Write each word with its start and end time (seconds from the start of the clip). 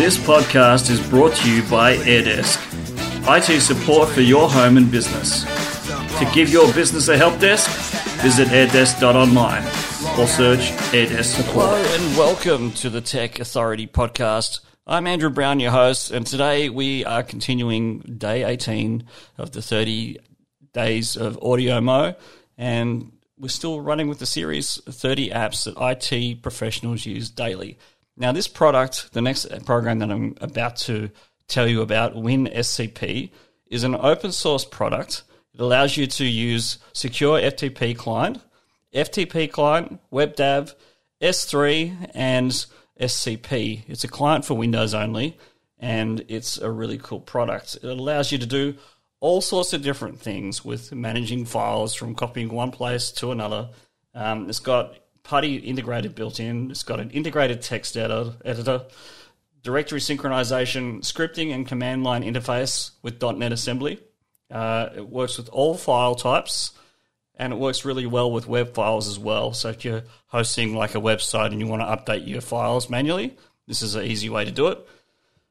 This 0.00 0.16
podcast 0.16 0.88
is 0.88 0.98
brought 1.10 1.34
to 1.34 1.54
you 1.54 1.62
by 1.64 1.94
AirDesk, 1.94 2.56
IT 3.28 3.60
support 3.60 4.08
for 4.08 4.22
your 4.22 4.48
home 4.48 4.78
and 4.78 4.90
business. 4.90 5.44
To 6.18 6.24
give 6.32 6.48
your 6.48 6.72
business 6.72 7.08
a 7.08 7.18
help 7.18 7.38
desk, 7.38 7.68
visit 8.22 8.48
airdesk.online 8.48 9.62
or 10.18 10.26
search 10.26 10.70
AirDesk 10.94 11.36
support. 11.36 11.66
Hello 11.66 11.94
and 11.94 12.16
welcome 12.16 12.72
to 12.76 12.88
the 12.88 13.02
Tech 13.02 13.40
Authority 13.40 13.86
podcast. 13.86 14.60
I'm 14.86 15.06
Andrew 15.06 15.28
Brown, 15.28 15.60
your 15.60 15.70
host, 15.70 16.10
and 16.10 16.26
today 16.26 16.70
we 16.70 17.04
are 17.04 17.22
continuing 17.22 17.98
day 17.98 18.44
18 18.44 19.04
of 19.36 19.52
the 19.52 19.60
30 19.60 20.16
days 20.72 21.14
of 21.14 21.38
Audio 21.42 21.78
Mo, 21.82 22.14
and 22.56 23.12
we're 23.38 23.48
still 23.48 23.82
running 23.82 24.08
with 24.08 24.18
the 24.18 24.24
series 24.24 24.80
30 24.88 25.28
apps 25.28 25.64
that 25.64 25.76
IT 25.78 26.40
professionals 26.40 27.04
use 27.04 27.28
daily. 27.28 27.76
Now, 28.20 28.32
this 28.32 28.48
product, 28.48 29.14
the 29.14 29.22
next 29.22 29.48
program 29.64 29.98
that 30.00 30.10
I'm 30.10 30.36
about 30.42 30.76
to 30.76 31.10
tell 31.48 31.66
you 31.66 31.80
about, 31.80 32.14
WinSCP, 32.14 33.30
is 33.68 33.82
an 33.82 33.94
open 33.94 34.30
source 34.30 34.64
product. 34.66 35.22
It 35.54 35.60
allows 35.60 35.96
you 35.96 36.06
to 36.06 36.24
use 36.26 36.78
secure 36.92 37.40
FTP 37.40 37.96
client 37.96 38.42
FTP 38.94 39.50
client, 39.50 40.00
WebDAV, 40.12 40.74
S3, 41.22 42.10
and 42.12 42.66
SCP. 43.00 43.84
It's 43.86 44.04
a 44.04 44.08
client 44.08 44.44
for 44.44 44.54
Windows 44.54 44.94
only, 44.94 45.38
and 45.78 46.24
it's 46.28 46.58
a 46.58 46.70
really 46.70 46.98
cool 46.98 47.20
product. 47.20 47.76
It 47.76 47.84
allows 47.84 48.32
you 48.32 48.38
to 48.38 48.46
do 48.46 48.74
all 49.20 49.40
sorts 49.40 49.72
of 49.72 49.82
different 49.82 50.20
things 50.20 50.64
with 50.64 50.92
managing 50.92 51.44
files 51.44 51.94
from 51.94 52.14
copying 52.14 52.48
one 52.48 52.70
place 52.70 53.12
to 53.12 53.30
another. 53.30 53.70
Um, 54.14 54.48
it's 54.48 54.58
got 54.58 54.94
Putty 55.22 55.56
integrated 55.56 56.14
built 56.14 56.40
in. 56.40 56.70
It's 56.70 56.82
got 56.82 57.00
an 57.00 57.10
integrated 57.10 57.62
text 57.62 57.96
editor, 57.96 58.34
editor, 58.44 58.82
directory 59.62 60.00
synchronization, 60.00 61.00
scripting, 61.00 61.54
and 61.54 61.66
command 61.66 62.04
line 62.04 62.22
interface 62.22 62.92
with 63.02 63.22
.NET 63.22 63.52
Assembly. 63.52 64.00
Uh, 64.50 64.88
it 64.96 65.08
works 65.08 65.36
with 65.36 65.48
all 65.50 65.74
file 65.74 66.14
types 66.14 66.72
and 67.36 67.52
it 67.52 67.58
works 67.58 67.84
really 67.84 68.06
well 68.06 68.30
with 68.30 68.46
web 68.46 68.74
files 68.74 69.08
as 69.08 69.18
well. 69.18 69.52
So 69.52 69.70
if 69.70 69.84
you're 69.84 70.02
hosting 70.26 70.74
like 70.74 70.94
a 70.94 71.00
website 71.00 71.52
and 71.52 71.60
you 71.60 71.66
want 71.66 71.82
to 71.82 71.86
update 71.86 72.26
your 72.26 72.42
files 72.42 72.90
manually, 72.90 73.36
this 73.66 73.80
is 73.82 73.94
an 73.94 74.04
easy 74.04 74.28
way 74.28 74.44
to 74.44 74.50
do 74.50 74.68
it. 74.68 74.86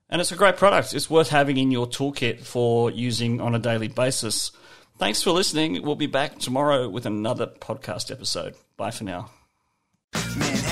And 0.09 0.21
it's 0.21 0.31
a 0.31 0.35
great 0.35 0.57
product. 0.57 0.93
It's 0.93 1.09
worth 1.09 1.29
having 1.29 1.57
in 1.57 1.71
your 1.71 1.87
toolkit 1.87 2.41
for 2.41 2.91
using 2.91 3.41
on 3.41 3.55
a 3.55 3.59
daily 3.59 3.87
basis. 3.87 4.51
Thanks 4.97 5.23
for 5.23 5.31
listening. 5.31 5.81
We'll 5.81 5.95
be 5.95 6.07
back 6.07 6.39
tomorrow 6.39 6.89
with 6.89 7.05
another 7.05 7.47
podcast 7.47 8.11
episode. 8.11 8.55
Bye 8.75 8.91
for 8.91 9.03
now. 9.03 9.29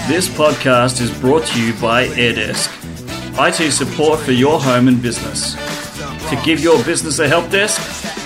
This 0.08 0.30
podcast 0.30 1.02
is 1.02 1.12
brought 1.20 1.46
to 1.48 1.62
you 1.62 1.74
by 1.82 2.08
AirDesk, 2.08 2.70
IT 3.38 3.72
support 3.74 4.22
for 4.22 4.32
your 4.32 4.58
home 4.58 4.88
and 4.88 5.02
business. 5.02 5.56
To 6.30 6.42
give 6.46 6.62
your 6.62 6.82
business 6.86 7.20
a 7.20 7.28
help 7.28 7.50
desk, 7.52 7.82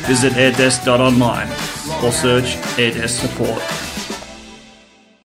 visit 0.06 0.34
airdesk.online 0.34 1.48
or 2.04 2.12
search 2.12 2.56
AirDesk 2.78 3.10
support. 3.10 3.91